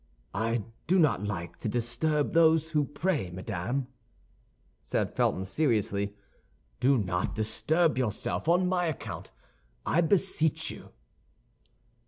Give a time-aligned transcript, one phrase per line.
[0.33, 3.85] "I do not like to disturb those who pray, madame,"
[4.81, 6.15] said Felton, seriously;
[6.79, 9.31] "do not disturb yourself on my account,
[9.85, 10.89] I beseech you."